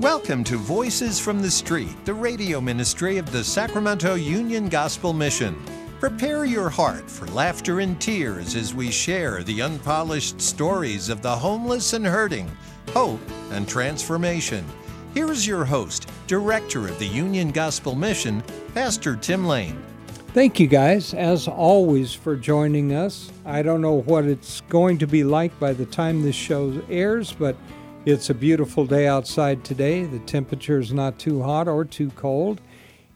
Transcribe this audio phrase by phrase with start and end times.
[0.00, 5.60] Welcome to Voices from the Street, the radio ministry of the Sacramento Union Gospel Mission.
[5.98, 11.34] Prepare your heart for laughter and tears as we share the unpolished stories of the
[11.34, 12.48] homeless and hurting,
[12.90, 13.18] hope
[13.50, 14.64] and transformation.
[15.14, 18.44] Here is your host, Director of the Union Gospel Mission,
[18.74, 19.82] Pastor Tim Lane.
[20.28, 23.32] Thank you guys, as always, for joining us.
[23.44, 27.32] I don't know what it's going to be like by the time this show airs,
[27.32, 27.56] but
[28.04, 30.04] it's a beautiful day outside today.
[30.04, 32.60] The temperature is not too hot or too cold.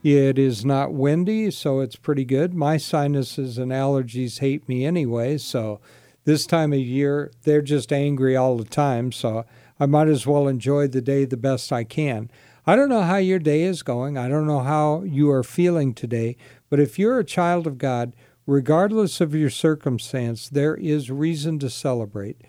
[0.02, 2.54] It is not windy, so it's pretty good.
[2.54, 5.80] My sinuses and allergies hate me anyway, so
[6.24, 9.44] this time of year, they're just angry all the time, so
[9.78, 12.30] I might as well enjoy the day the best I can.
[12.66, 14.18] I don't know how your day is going.
[14.18, 16.36] I don't know how you are feeling today,
[16.68, 18.14] but if you're a child of God,
[18.46, 22.40] regardless of your circumstance, there is reason to celebrate.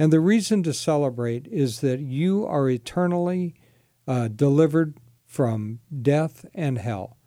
[0.00, 3.54] And the reason to celebrate is that you are eternally
[4.08, 7.18] uh, delivered from death and hell.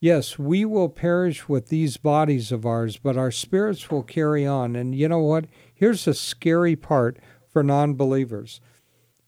[0.00, 4.74] Yes, we will perish with these bodies of ours, but our spirits will carry on.
[4.74, 5.44] And you know what?
[5.72, 8.60] Here's a scary part for non believers.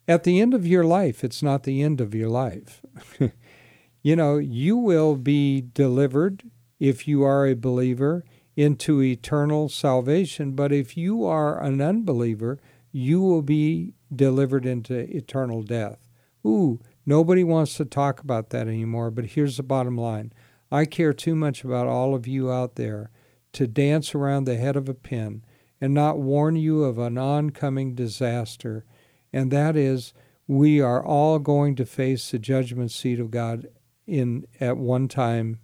[0.09, 2.85] At the end of your life, it's not the end of your life.
[4.03, 6.43] you know, you will be delivered
[6.81, 8.25] if you are a believer
[8.57, 12.59] into eternal salvation, but if you are an unbeliever,
[12.93, 15.99] you will be delivered into eternal death.
[16.45, 20.33] Ooh, Nobody wants to talk about that anymore, but here's the bottom line
[20.71, 23.11] I care too much about all of you out there
[23.53, 25.43] to dance around the head of a pin
[25.81, 28.85] and not warn you of an oncoming disaster,
[29.33, 30.13] and that is
[30.47, 33.67] we are all going to face the judgment seat of God
[34.07, 35.59] in at one time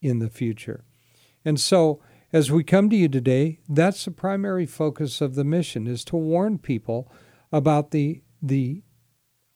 [0.00, 0.84] in the future.
[1.44, 2.00] And so
[2.32, 6.16] as we come to you today, that's the primary focus of the mission is to
[6.16, 7.10] warn people
[7.52, 8.82] about the the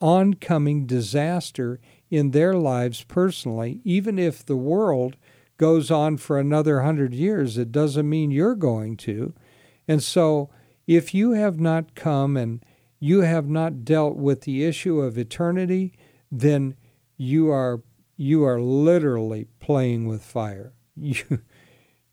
[0.00, 3.80] oncoming disaster in their lives personally.
[3.82, 5.16] Even if the world
[5.56, 9.32] goes on for another hundred years, it doesn't mean you're going to.
[9.88, 10.50] And so,
[10.86, 12.64] if you have not come and
[13.00, 15.94] you have not dealt with the issue of eternity,
[16.30, 16.76] then
[17.16, 17.82] you are
[18.18, 20.74] you are literally playing with fire.
[20.98, 21.40] You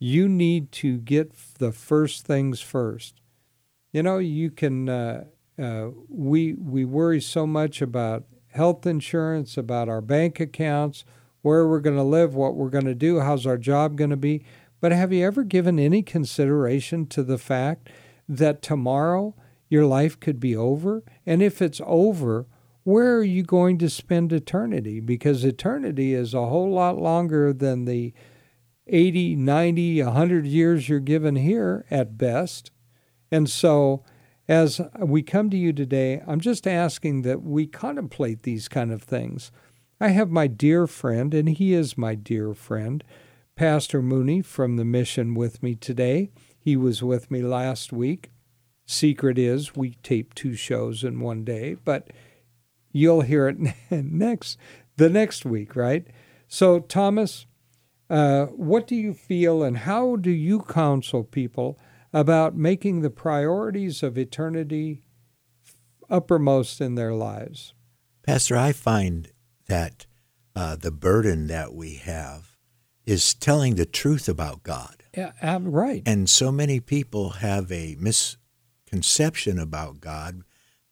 [0.04, 3.22] you need to get the first things first.
[3.94, 5.24] You know, you can uh,
[5.58, 11.06] uh, we we worry so much about health insurance, about our bank accounts,
[11.42, 14.18] where we're going to live, what we're going to do, how's our job going to
[14.18, 14.44] be.
[14.82, 17.88] But have you ever given any consideration to the fact
[18.28, 19.36] that tomorrow
[19.70, 21.06] your life could be over?
[21.26, 22.46] And if it's over,
[22.84, 25.00] where are you going to spend eternity?
[25.00, 28.14] Because eternity is a whole lot longer than the
[28.88, 32.72] 80, 90, 100 years you're given here at best.
[33.32, 34.04] And so
[34.48, 39.02] as we come to you today, I'm just asking that we contemplate these kind of
[39.02, 39.52] things.
[40.02, 43.04] I have my dear friend, and he is my dear friend,
[43.56, 46.30] Pastor Mooney from the mission with me today.
[46.60, 48.32] He was with me last week.
[48.86, 52.10] Secret is we tape two shows in one day, but
[52.92, 53.58] you'll hear it
[53.92, 54.58] next
[54.98, 56.06] the next week, right?
[56.48, 57.46] So, Thomas,
[58.10, 61.80] uh, what do you feel, and how do you counsel people
[62.14, 65.02] about making the priorities of eternity
[66.10, 67.74] uppermost in their lives.
[68.22, 69.32] Pastor, I find
[69.68, 70.06] that
[70.56, 72.56] uh, the burden that we have
[73.06, 75.04] is telling the truth about God.
[75.18, 76.04] Yeah, um, right.
[76.06, 80.44] And so many people have a misconception about God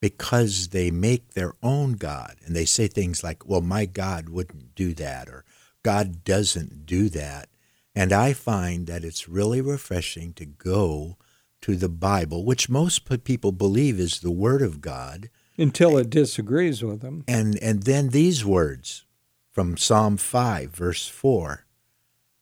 [0.02, 4.74] because they make their own God and they say things like, well, my God wouldn't
[4.76, 5.46] do that, or
[5.84, 7.50] God doesn't do that.
[7.96, 11.18] And I find that it's really refreshing to go
[11.62, 15.30] to the Bible, which most people believe is the Word of God.
[15.58, 17.24] Until it disagrees with them.
[17.28, 19.06] And, and then these words
[19.52, 21.66] from Psalm 5, verse 4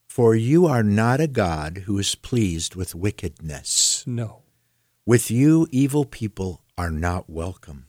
[0.08, 4.04] For you are not a God who is pleased with wickedness.
[4.06, 4.44] No.
[5.06, 7.88] With you, evil people are not welcome.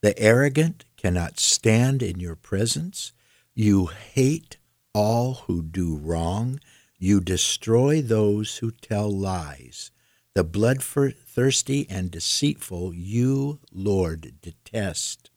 [0.00, 3.12] The arrogant cannot stand in your presence.
[3.54, 4.56] You hate
[4.94, 6.60] all who do wrong.
[6.98, 9.90] You destroy those who tell lies.
[10.34, 15.30] The bloodthirsty and deceitful you, Lord, detest.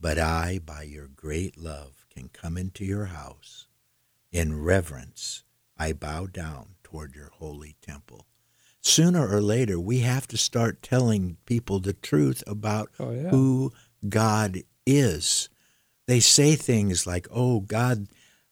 [0.00, 3.66] But I, by your great love, can come into your house.
[4.32, 5.44] In reverence,
[5.78, 8.26] I bow down toward your holy temple.
[8.80, 13.28] Sooner or later, we have to start telling people the truth about oh, yeah.
[13.30, 13.72] who
[14.08, 15.48] God is.
[16.06, 18.06] They say things like, oh, God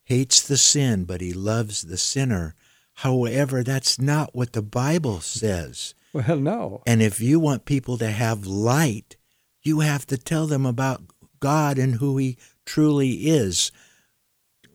[0.04, 2.54] hates the sin, but he loves the sinner.
[2.98, 5.94] However, that's not what the Bible says.
[6.12, 6.82] Well, no.
[6.86, 9.16] And if you want people to have light,
[9.62, 11.02] you have to tell them about
[11.40, 13.72] God and who He truly is.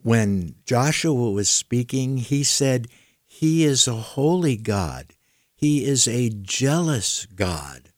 [0.03, 2.87] When Joshua was speaking, he said,
[3.25, 5.13] He is a holy God.
[5.55, 7.91] He is a jealous God.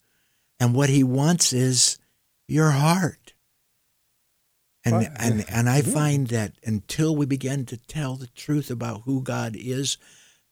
[0.60, 1.98] And what He wants is
[2.46, 3.21] your heart.
[4.84, 9.22] And, and, and I find that until we begin to tell the truth about who
[9.22, 9.96] God is,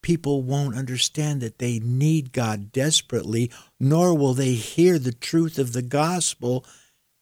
[0.02, 5.72] people won't understand that they need God desperately, nor will they hear the truth of
[5.72, 6.64] the gospel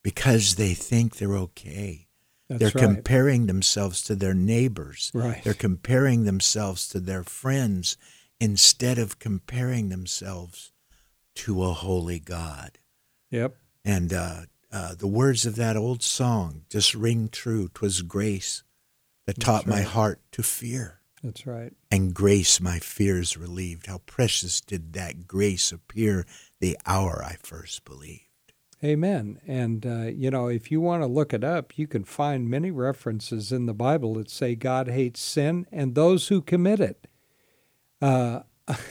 [0.05, 2.08] because they think they're okay.
[2.49, 2.94] That's they're right.
[2.94, 5.11] comparing themselves to their neighbors.
[5.14, 5.43] Right.
[5.44, 7.96] They're comparing themselves to their friends
[8.40, 10.72] instead of comparing themselves
[11.37, 12.78] to a holy God.
[13.31, 13.56] Yep.
[13.84, 17.68] And uh, uh, the words of that old song just ring true.
[17.68, 18.62] Twas grace
[19.26, 21.72] that taught my heart to fear That's right.
[21.90, 23.86] and grace my fears relieved.
[23.86, 26.26] How precious did that grace appear
[26.60, 28.22] the hour I first believed.
[28.82, 29.40] Amen.
[29.46, 32.70] And, uh, you know, if you want to look it up, you can find many
[32.70, 37.08] references in the Bible that say God hates sin and those who commit it.
[38.00, 38.42] Uh,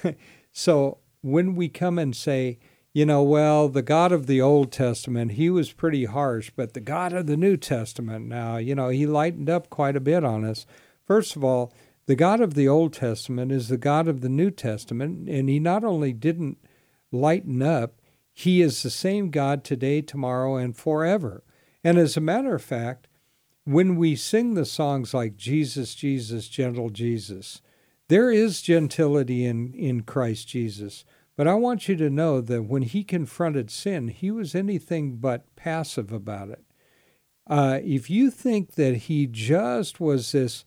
[0.51, 2.59] so when we come and say,
[2.98, 6.80] you know, well, the God of the Old Testament, he was pretty harsh, but the
[6.80, 10.44] God of the New Testament, now, you know, he lightened up quite a bit on
[10.44, 10.66] us.
[11.06, 11.72] First of all,
[12.08, 15.60] the God of the Old Testament is the God of the New Testament, and he
[15.60, 16.58] not only didn't
[17.12, 18.02] lighten up,
[18.34, 21.44] he is the same God today, tomorrow, and forever.
[21.84, 23.08] And as a matter of fact,
[23.64, 27.62] when we sing the songs like Jesus, Jesus, Gentle Jesus,
[28.08, 31.06] there is gentility in, in Christ Jesus.
[31.38, 35.56] But I want you to know that when he confronted sin, he was anything but
[35.56, 36.63] passive about it.
[37.45, 40.66] Uh, if you think that he just was this,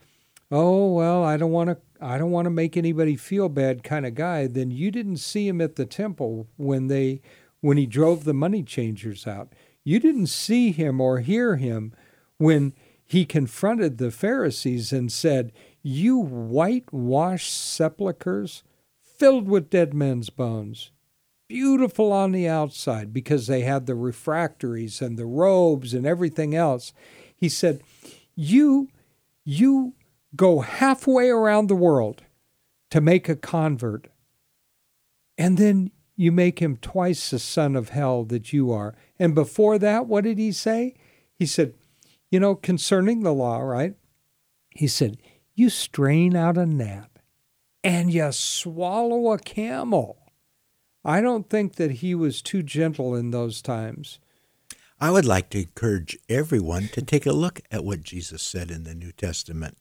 [0.50, 4.06] oh well, I don't want to, I don't want to make anybody feel bad kind
[4.06, 7.20] of guy, then you didn't see him at the temple when they,
[7.60, 9.52] when he drove the money changers out.
[9.82, 11.92] You didn't see him or hear him
[12.38, 12.74] when
[13.04, 15.52] he confronted the Pharisees and said,
[15.82, 18.62] "You whitewashed sepulchres."
[19.20, 20.92] Filled with dead men's bones,
[21.46, 26.94] beautiful on the outside because they had the phylacteries and the robes and everything else.
[27.36, 27.82] He said,
[28.34, 28.88] "You
[29.44, 29.92] you
[30.34, 32.22] go halfway around the world
[32.88, 34.08] to make a convert,
[35.36, 39.78] and then you make him twice the son of hell that you are." And before
[39.80, 40.94] that, what did he say?
[41.34, 41.74] He said,
[42.30, 43.96] "You know, concerning the law, right?"
[44.70, 45.18] He said,
[45.54, 47.09] "You strain out a gnat
[47.82, 50.18] and you swallow a camel.
[51.04, 54.18] I don't think that he was too gentle in those times.
[55.00, 58.84] I would like to encourage everyone to take a look at what Jesus said in
[58.84, 59.78] the New Testament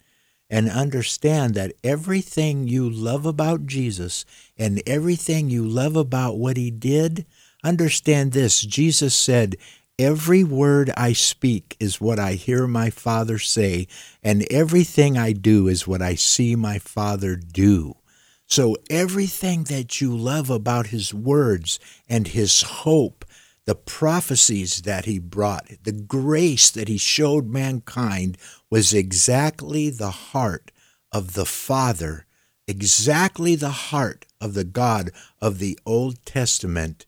[0.50, 4.26] and understand that everything you love about Jesus
[4.58, 7.26] and everything you love about what he did,
[7.64, 8.62] understand this.
[8.62, 9.58] Jesus said,
[10.00, 13.86] Every word I speak is what I hear my Father say,
[14.24, 17.98] and everything I do is what I see my Father do.
[18.46, 23.26] So everything that you love about his words and his hope,
[23.66, 28.38] the prophecies that he brought, the grace that he showed mankind
[28.70, 30.72] was exactly the heart
[31.12, 32.26] of the Father,
[32.70, 35.12] exactly the heart of the God
[35.42, 37.06] of the Old Testament,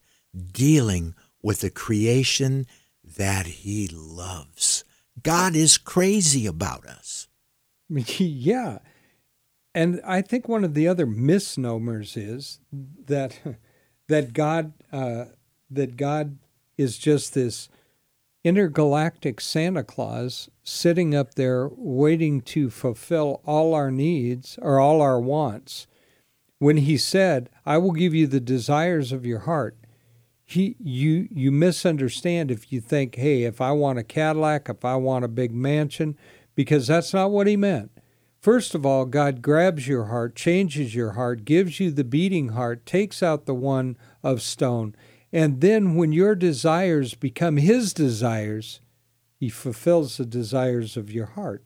[0.52, 2.68] dealing with the creation
[3.18, 4.83] that he loves.
[5.21, 7.27] God is crazy about us.
[7.89, 8.80] yeah.
[9.73, 13.39] And I think one of the other misnomers is that
[14.07, 15.25] that God uh,
[15.69, 16.37] that God
[16.77, 17.69] is just this
[18.44, 25.19] intergalactic Santa Claus sitting up there waiting to fulfill all our needs or all our
[25.19, 25.87] wants.
[26.59, 29.77] When he said, "I will give you the desires of your heart,"
[30.54, 34.96] he you you misunderstand if you think, "Hey, if I want a Cadillac, if I
[34.96, 36.18] want a big mansion,"
[36.56, 37.92] because that's not what he meant.
[38.42, 42.88] First of all, God grabs your heart, changes your heart, gives you the beating heart,
[42.88, 44.96] takes out the one of stone.
[45.31, 48.81] And then when your desires become His desires,
[49.40, 51.64] He fulfills the desires of your heart.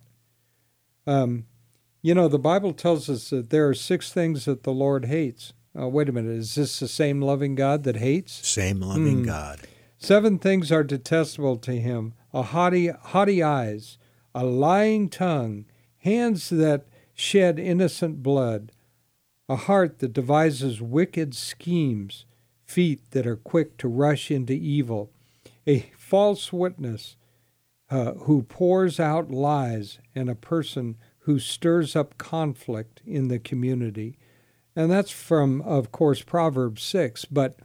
[1.08, 1.46] Um,
[2.01, 5.54] you know, the Bible tells us that there are six things that the Lord hates.
[5.77, 8.48] Uh, wait a minute, is this the same loving God that hates?
[8.48, 9.25] Same loving Hmm.
[9.25, 9.60] God.
[9.98, 13.98] Seven things are detestable to him a haughty, haughty eyes,
[14.34, 15.65] a lying tongue,
[16.00, 18.72] hands that shed innocent blood,
[19.48, 22.25] a heart that devises wicked schemes,
[22.65, 25.10] feet that are quick to rush into evil,
[25.65, 27.15] a false witness
[27.89, 34.17] uh, who pours out lies, and a person who stirs up conflict in the community.
[34.75, 37.25] And that's from, of course, Proverbs 6.
[37.25, 37.58] But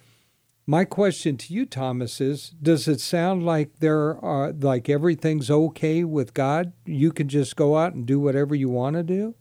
[0.67, 6.05] My question to you, Thomas, is does it sound like there are like everything's okay
[6.05, 6.73] with God?
[6.87, 9.35] You can just go out and do whatever you want to do?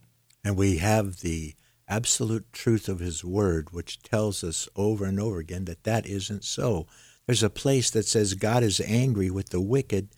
[0.43, 1.53] And we have the
[1.87, 6.43] absolute truth of his word, which tells us over and over again that that isn't
[6.43, 6.87] so.
[7.27, 10.09] There's a place that says God is angry with the wicked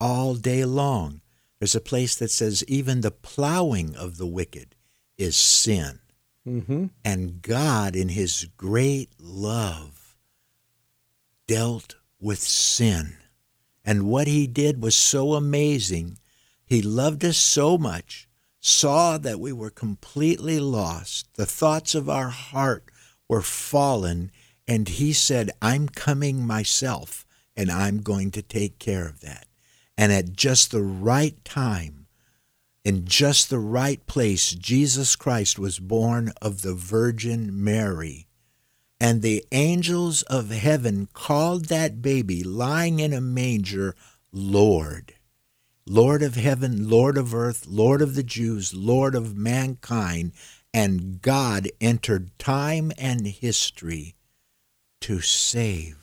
[0.00, 1.20] all day long.
[1.60, 4.74] There's a place that says even the plowing of the wicked
[5.16, 6.00] is sin.
[6.46, 6.86] Mm-hmm.
[7.04, 10.16] And God, in his great love,
[11.46, 13.16] dealt with sin.
[13.84, 16.18] And what he did was so amazing.
[16.64, 18.28] He loved us so much
[18.66, 21.28] saw that we were completely lost.
[21.34, 22.90] The thoughts of our heart
[23.28, 24.32] were fallen,
[24.66, 27.24] and he said, I'm coming myself,
[27.56, 29.46] and I'm going to take care of that.
[29.96, 31.95] And at just the right time,
[32.86, 38.28] in just the right place, Jesus Christ was born of the Virgin Mary.
[39.00, 43.96] And the angels of heaven called that baby lying in a manger
[44.30, 45.14] Lord.
[45.84, 50.30] Lord of heaven, Lord of earth, Lord of the Jews, Lord of mankind,
[50.72, 54.14] and God entered time and history
[55.00, 55.96] to save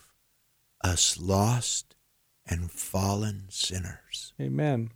[0.84, 1.96] us lost
[2.46, 4.34] and fallen sinners.
[4.42, 4.90] Amen.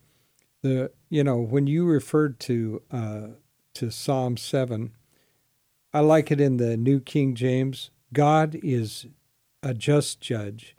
[0.63, 3.27] The you know when you referred to uh,
[3.75, 4.93] to Psalm seven,
[5.93, 7.91] I like it in the New King James.
[8.13, 9.05] God is
[9.61, 10.75] a just judge.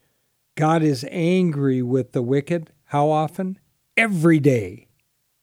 [0.56, 2.72] God is angry with the wicked.
[2.86, 3.58] How often?
[3.98, 4.86] every day,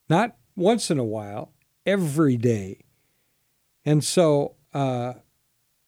[0.10, 1.52] not once in a while,
[1.86, 2.80] every day.
[3.84, 5.16] And so uh,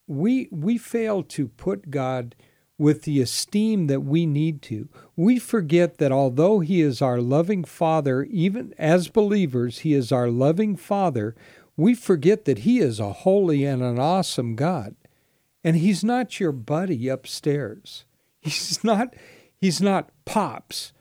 [0.05, 2.35] we we fail to put God
[2.77, 4.87] with the esteem that we need to.
[5.15, 10.29] We forget that although He is our loving Father, even as believers, He is our
[10.29, 11.35] loving Father.
[11.75, 14.95] We forget that He is a holy and an awesome God,
[15.63, 18.05] and He's not your buddy upstairs.
[18.41, 19.15] He's not.
[19.59, 20.93] He's not pops.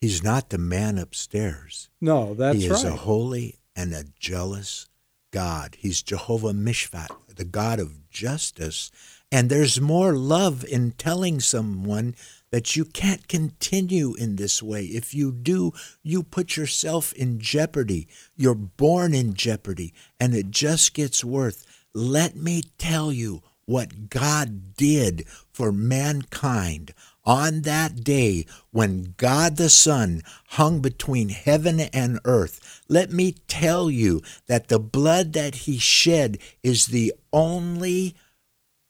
[0.00, 1.88] He's not the man upstairs.
[2.00, 2.62] No, that's right.
[2.62, 2.92] He is right.
[2.92, 4.88] a holy and a jealous
[5.30, 5.76] God.
[5.78, 8.90] He's Jehovah Mishpat, the God of justice.
[9.32, 12.14] And there's more love in telling someone
[12.50, 14.84] that you can't continue in this way.
[14.84, 15.72] If you do,
[16.02, 18.06] you put yourself in jeopardy.
[18.36, 21.64] You're born in jeopardy, and it just gets worse.
[21.94, 26.92] Let me tell you what God did for mankind
[27.24, 33.90] on that day when God the Son hung between heaven and earth, let me tell
[33.90, 38.14] you that the blood that he shed is the only,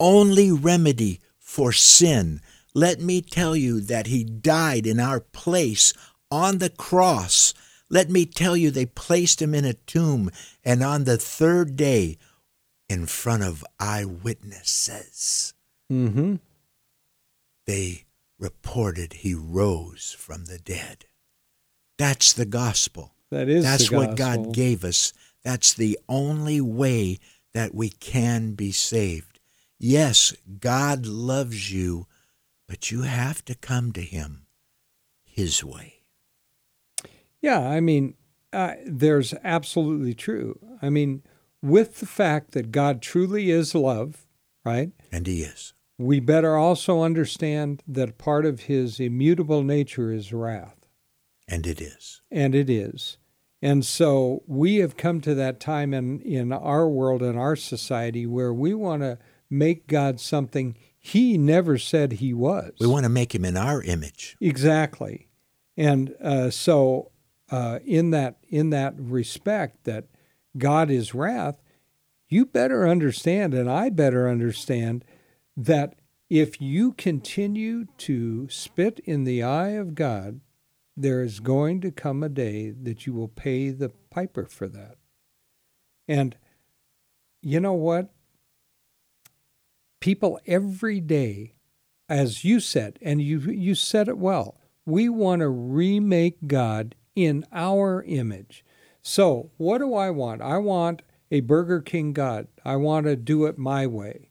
[0.03, 2.41] only remedy for sin.
[2.75, 5.93] Let me tell you that he died in our place
[6.29, 7.53] on the cross.
[7.89, 10.29] Let me tell you, they placed him in a tomb,
[10.65, 12.17] and on the third day,
[12.89, 15.53] in front of eyewitnesses,
[15.91, 16.35] mm-hmm.
[17.65, 18.03] they
[18.37, 21.05] reported he rose from the dead.
[21.97, 23.13] That's the gospel.
[23.31, 24.07] That is That's gospel.
[24.07, 25.13] what God gave us.
[25.43, 27.19] That's the only way
[27.53, 29.32] that we can be saved.
[29.83, 32.07] Yes, God loves you,
[32.67, 34.45] but you have to come to him
[35.25, 36.03] his way.
[37.41, 38.15] Yeah, I mean,
[38.53, 40.57] uh, there's absolutely true.
[40.81, 41.23] I mean,
[41.61, 44.25] with the fact that God truly is love,
[44.63, 44.91] right?
[45.11, 50.87] And he is we better also understand that part of his immutable nature is wrath.
[51.47, 52.21] And it is.
[52.31, 53.17] And it is.
[53.61, 58.25] And so we have come to that time in, in our world, in our society,
[58.25, 59.17] where we want to
[59.53, 62.73] make God something he never said he was.
[62.79, 64.37] We want to make him in our image.
[64.39, 65.27] Exactly.
[65.75, 67.11] And uh, so,
[67.51, 70.05] uh, in that in that respect, that
[70.57, 71.61] God is wrath,
[72.29, 75.03] you better understand, and I better understand
[75.57, 75.95] that
[76.29, 80.41] if you continue to spit in the eye of God,
[80.95, 84.95] there is going to come a day that you will pay the piper for that.
[86.07, 86.35] And
[87.41, 88.09] you know what?
[90.03, 91.53] People every day,
[92.09, 97.45] as you said, and you, you said it well, we want to remake God in
[97.53, 98.65] our image.
[99.01, 100.41] So, what do I want?
[100.41, 102.49] I want a Burger King God.
[102.65, 104.27] I want to do it my way.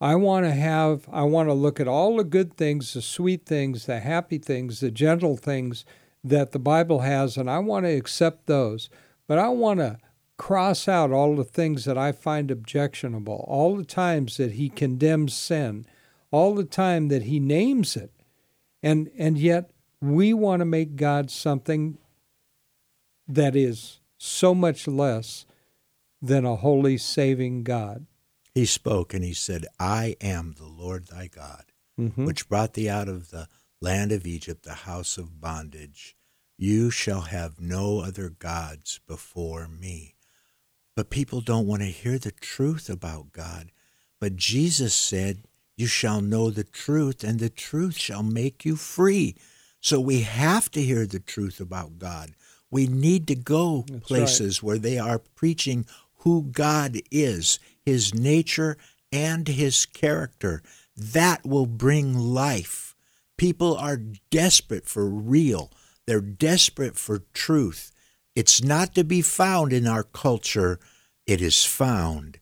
[0.00, 3.44] I want to have, I want to look at all the good things, the sweet
[3.44, 5.84] things, the happy things, the gentle things
[6.22, 8.88] that the Bible has, and I want to accept those.
[9.26, 9.98] But I want to
[10.38, 15.34] cross out all the things that I find objectionable, all the times that he condemns
[15.34, 15.84] sin,
[16.30, 18.12] all the time that he names it.
[18.82, 21.98] And, and yet we want to make God something
[23.26, 25.44] that is so much less
[26.22, 28.06] than a holy, saving God.
[28.54, 31.64] He spoke and he said, I am the Lord thy God,
[31.98, 32.26] Mhm.
[32.26, 33.48] which brought thee out of the
[33.80, 36.16] land of Egypt, the house of bondage.
[36.56, 40.16] You shall have no other gods before me.
[40.98, 43.70] But people don't want to hear the truth about God.
[44.18, 45.44] But Jesus said,
[45.76, 49.36] You shall know the truth, and the truth shall make you free.
[49.78, 52.32] So we have to hear the truth about God.
[52.68, 55.86] We need to go That's places where they are preaching
[56.24, 58.76] who God is, his nature,
[59.12, 60.64] and his character.
[60.96, 62.96] That will bring life.
[63.36, 64.02] People are
[64.32, 65.70] desperate for real,
[66.08, 67.92] they're desperate for truth.
[68.38, 70.78] It's not to be found in our culture,
[71.26, 72.38] it is found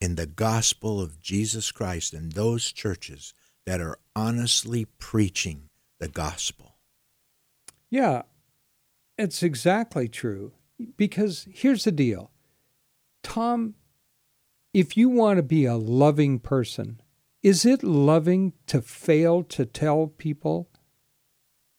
[0.00, 3.32] in the gospel of Jesus Christ and those churches
[3.66, 5.68] that are honestly preaching
[6.00, 6.78] the gospel.
[7.88, 8.22] Yeah,
[9.16, 10.54] it's exactly true.
[10.96, 12.32] Because here's the deal
[13.22, 13.76] Tom,
[14.74, 17.00] if you want to be a loving person,
[17.44, 20.68] is it loving to fail to tell people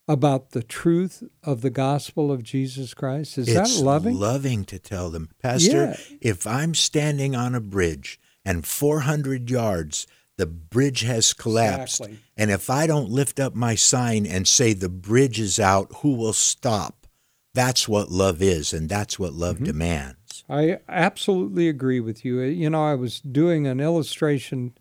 [0.07, 3.37] about the truth of the gospel of Jesus Christ?
[3.37, 4.17] Is it's that loving?
[4.17, 5.97] loving to tell them, Pastor, Yeah.
[6.21, 12.19] if I'm standing on a bridge and 400 yards, the bridge has collapsed, Exactly.
[12.37, 16.13] and if I don't lift up my sign and say the bridge is out, who
[16.15, 17.07] will stop?
[17.53, 19.63] That's what love is, and that's what love Mm-hmm.
[19.65, 20.43] demands.
[20.47, 22.39] I absolutely agree with you.
[22.41, 24.77] You know, I was doing an illustration,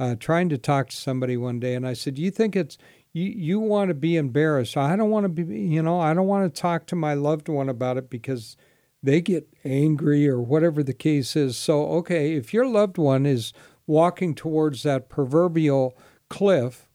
[0.00, 2.78] uh, trying to talk to somebody one day, and I said, Do "You think it's
[3.14, 3.30] you?
[3.30, 4.76] You want to be embarrassed?
[4.76, 5.60] I don't want to be.
[5.60, 8.56] You know, I don't want to talk to my loved one about it because
[9.02, 11.56] they get angry or whatever the case is.
[11.56, 13.54] So, okay, if your loved one is
[13.86, 15.96] walking towards that proverbial
[16.28, 16.88] cliff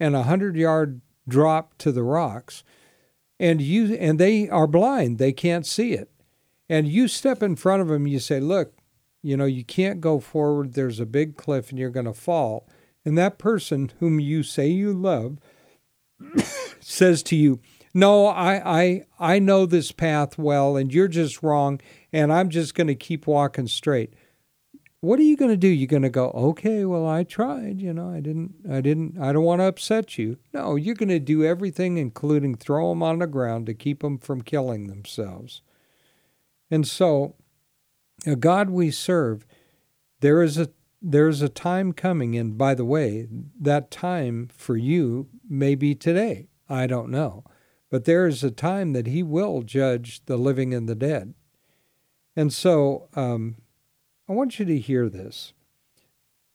[0.00, 2.64] and a hundred yard drop to the rocks,
[3.38, 6.10] and you and they are blind, they can't see it."
[6.68, 8.74] and you step in front of them, you say, Look,
[9.22, 10.74] you know, you can't go forward.
[10.74, 12.68] There's a big cliff and you're going to fall.
[13.04, 15.38] And that person whom you say you love
[16.80, 17.60] says to you,
[17.94, 21.80] No, I, I, I know this path well and you're just wrong
[22.12, 24.14] and I'm just going to keep walking straight.
[25.00, 25.68] What are you going to do?
[25.68, 29.32] You're going to go, okay, well, I tried, you know, I didn't, I didn't, I
[29.32, 30.38] don't want to upset you.
[30.52, 34.18] No, you're going to do everything, including throw them on the ground to keep them
[34.18, 35.62] from killing themselves.
[36.68, 37.36] And so,
[38.26, 39.46] a God we serve,
[40.20, 43.28] there is a there is a time coming, and by the way,
[43.60, 46.48] that time for you may be today.
[46.68, 47.44] I don't know,
[47.90, 51.34] but there is a time that He will judge the living and the dead.
[52.36, 53.56] And so, um,
[54.28, 55.52] I want you to hear this.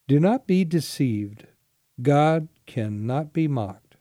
[0.08, 1.48] Do not be deceived.
[2.02, 3.96] God cannot be mocked.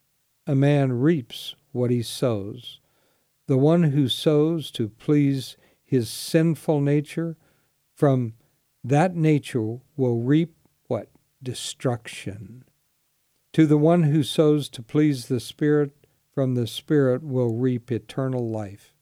[0.46, 2.81] A man reaps what he sows.
[3.46, 7.37] The one who sows to please his sinful nature,
[7.94, 8.35] from
[8.84, 10.54] that nature will reap
[10.88, 11.08] what?
[11.42, 12.64] Destruction.
[13.52, 15.92] To the one who sows to please the Spirit,
[16.34, 18.94] from the Spirit will reap eternal life.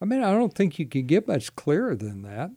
[0.00, 2.50] I mean, I don't think you can get much clearer than that.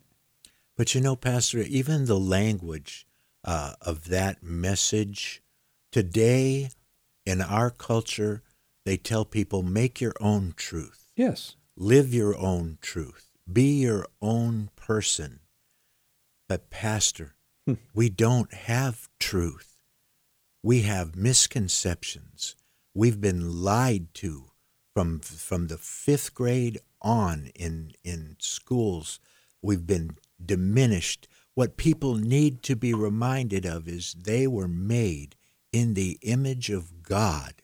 [0.76, 3.08] But you know, Pastor, even the language
[3.44, 5.42] uh, of that message
[5.92, 6.70] today
[7.26, 8.44] in our culture,
[8.86, 11.56] they tell people make your own truth, Yes.
[11.76, 15.40] live your own truth, be your own person.
[16.48, 17.74] But, Pastor, Hmm.
[17.94, 19.78] we don't have truth.
[20.64, 22.56] We have misconceptions.
[22.94, 24.52] We've been lied to
[24.94, 29.20] from from the fifth grade on in in schools.
[29.62, 31.28] We've been diminished.
[31.54, 35.36] What people need to be reminded of is they were made
[35.72, 37.62] in the image of God.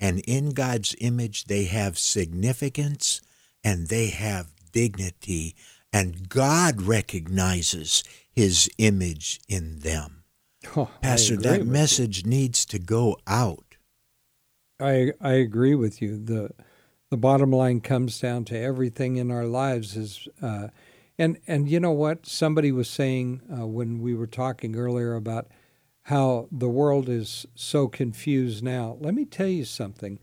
[0.00, 3.20] And in God's image, they have significance
[3.64, 5.56] and they have dignity.
[5.92, 10.24] And God recognizes his image in them.
[10.76, 11.72] Oh, Pastor, that with you.
[11.72, 13.76] message needs to go out.
[14.80, 16.18] I I agree with you.
[16.18, 16.50] the
[17.10, 20.68] The bottom line comes down to everything in our lives is, uh,
[21.18, 25.48] and and you know what somebody was saying uh, when we were talking earlier about
[26.02, 28.96] how the world is so confused now.
[29.00, 30.18] Let me tell you something.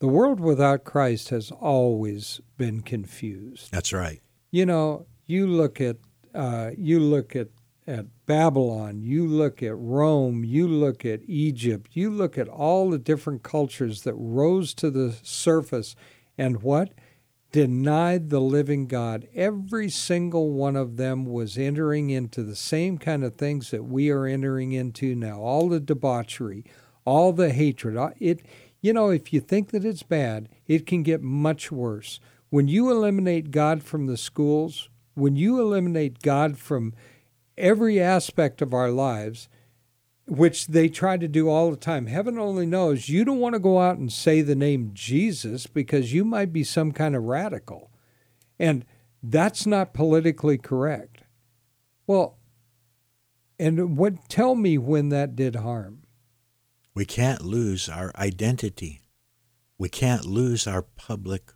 [0.00, 3.70] The world without Christ has always been confused.
[3.70, 4.20] That's right.
[4.52, 5.96] You know, you look at
[6.34, 7.48] uh, you look at
[7.86, 12.98] at Babylon, you look at Rome, you look at Egypt, you look at all the
[12.98, 15.96] different cultures that rose to the surface
[16.38, 16.90] and what?
[17.50, 19.26] Denied the living God.
[19.34, 24.10] Every single one of them was entering into the same kind of things that we
[24.10, 25.40] are entering into now.
[25.40, 26.64] All the debauchery,
[27.04, 27.96] all the hatred.
[27.96, 28.42] uh, It
[28.80, 32.20] you know, if you think that it's bad, it can get much worse.
[32.52, 36.92] When you eliminate God from the schools, when you eliminate God from
[37.56, 39.48] every aspect of our lives,
[40.26, 42.08] which they try to do all the time.
[42.08, 46.12] Heaven only knows you don't want to go out and say the name Jesus because
[46.12, 47.90] you might be some kind of radical.
[48.58, 48.84] And
[49.22, 51.22] that's not politically correct.
[52.06, 52.36] Well,
[53.58, 56.02] and what tell me when that did harm?
[56.92, 59.00] We can't lose our identity.
[59.78, 61.50] We can't lose our public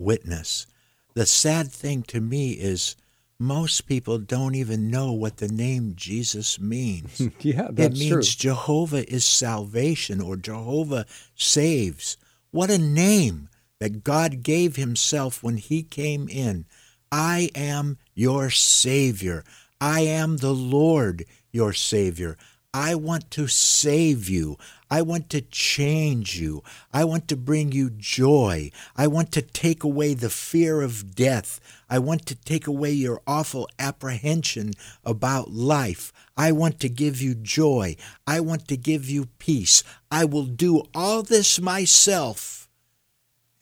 [0.00, 0.66] witness.
[1.14, 2.96] The sad thing to me is
[3.38, 7.28] most people don't even know what the name Jesus means.
[7.40, 8.50] yeah, that's It means true.
[8.50, 12.16] Jehovah is salvation or Jehovah saves.
[12.50, 16.66] What a name that God gave himself when he came in.
[17.10, 19.42] I am your Savior.
[19.80, 22.36] I am the Lord, your Savior.
[22.74, 24.58] I want to save you.
[24.90, 26.62] I want to change you.
[26.92, 28.72] I want to bring you joy.
[28.96, 31.60] I want to take away the fear of death.
[31.88, 34.72] I want to take away your awful apprehension
[35.04, 36.12] about life.
[36.36, 37.96] I want to give you joy.
[38.26, 39.84] I want to give you peace.
[40.10, 42.68] I will do all this myself,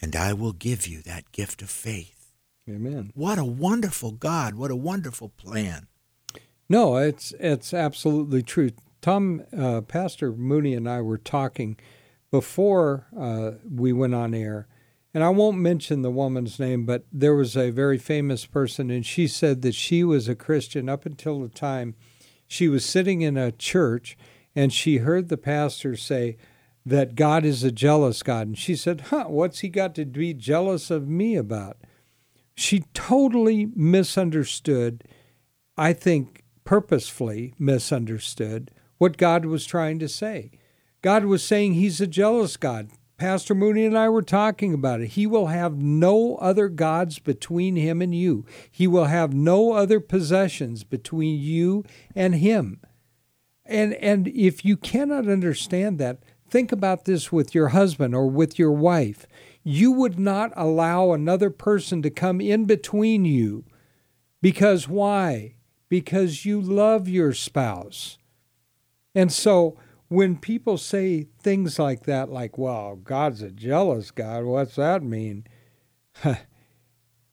[0.00, 2.32] and I will give you that gift of faith.
[2.68, 3.12] Amen.
[3.14, 4.54] What a wonderful God.
[4.54, 5.88] What a wonderful plan.
[6.68, 8.72] No, it's it's absolutely true.
[9.00, 11.78] Tom, uh, Pastor Mooney, and I were talking
[12.30, 14.66] before uh, we went on air,
[15.14, 19.04] and I won't mention the woman's name, but there was a very famous person, and
[19.04, 21.94] she said that she was a Christian up until the time
[22.46, 24.16] she was sitting in a church
[24.56, 26.36] and she heard the pastor say
[26.84, 28.48] that God is a jealous God.
[28.48, 31.76] And she said, Huh, what's he got to be jealous of me about?
[32.54, 35.04] She totally misunderstood,
[35.76, 40.50] I think purposefully misunderstood, what God was trying to say.
[41.00, 42.90] God was saying he's a jealous God.
[43.16, 45.08] Pastor Mooney and I were talking about it.
[45.08, 48.44] He will have no other gods between him and you.
[48.70, 51.84] He will have no other possessions between you
[52.14, 52.80] and him.
[53.66, 58.58] And and if you cannot understand that, think about this with your husband or with
[58.58, 59.26] your wife.
[59.64, 63.64] You would not allow another person to come in between you.
[64.40, 65.56] Because why?
[65.88, 68.17] Because you love your spouse.
[69.14, 74.76] And so when people say things like that, like, well, God's a jealous God, what's
[74.76, 75.46] that mean?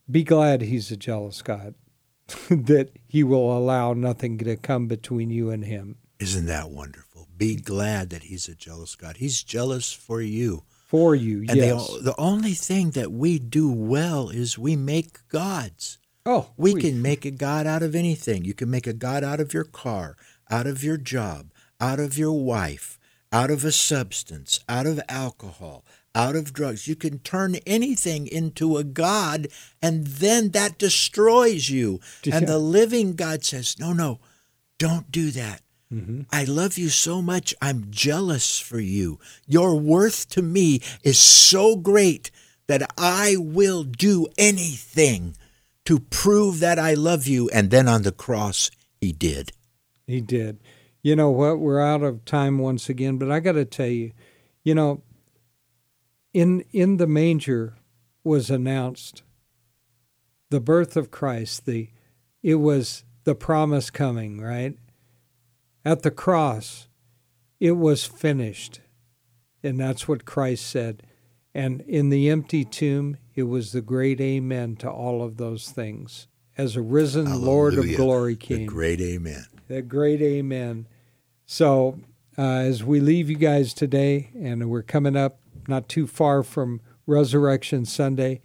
[0.10, 1.74] Be glad he's a jealous God,
[2.50, 5.98] that he will allow nothing to come between you and him.
[6.20, 7.28] Isn't that wonderful?
[7.36, 9.18] Be glad that he's a jealous God.
[9.18, 10.64] He's jealous for you.
[10.86, 11.92] For you, And yes.
[11.96, 15.98] the, the only thing that we do well is we make gods.
[16.26, 18.46] oh, We can make a God out of anything.
[18.46, 20.16] You can make a God out of your car,
[20.50, 23.00] out of your job, out of your wife,
[23.32, 26.88] out of a substance, out of alcohol, out of drugs.
[26.88, 29.48] You can turn anything into a God,
[29.82, 32.00] and then that destroys you.
[32.24, 32.38] Yeah.
[32.38, 34.20] And the living God says, No, no,
[34.78, 35.62] don't do that.
[35.94, 36.22] Mm-hmm.
[36.32, 37.54] I love you so much.
[37.62, 39.20] I'm jealous for you.
[39.46, 42.32] Your worth to me is so great
[42.68, 45.38] that I will do anything
[45.86, 47.50] to prove that I love you.
[47.50, 49.52] And then on the cross, he did.
[50.08, 50.60] He did.
[51.06, 51.60] You know what?
[51.60, 54.12] We're out of time once again, but I got to tell you,
[54.63, 55.04] you know,
[56.34, 57.76] in in the manger
[58.24, 59.22] was announced
[60.50, 61.68] the birth of Christ.
[61.68, 61.91] The
[62.41, 64.80] it was the promise coming, right?
[65.86, 66.88] At the cross,
[67.60, 68.82] it was finished.
[69.62, 71.04] And that's what Christ said.
[71.54, 76.28] And in the empty tomb, it was the great amen to all of those things.
[76.58, 79.46] As a risen Lord of glory glory The great amen.
[79.68, 80.88] The great amen.
[81.45, 81.99] So,
[82.38, 86.81] uh, as we leave you guys today, and we're coming up not too far from
[87.05, 88.41] Resurrection Sunday,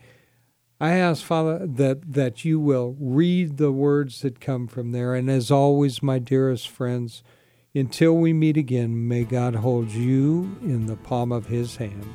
[0.80, 5.14] I ask, Father, that, that you will read the words that come from there.
[5.14, 7.22] And as always, my dearest friends,
[7.74, 12.14] until we meet again, may God hold you in the palm of his hand.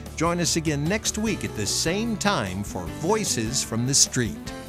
[0.21, 4.60] Join us again next week at the same time for Voices from the Street.